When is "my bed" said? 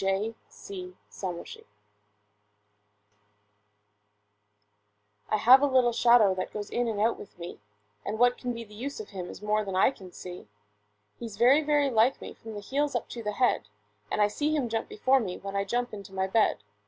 16.15-16.63